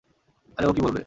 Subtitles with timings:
[0.57, 0.99] আরে ও কী বলবে।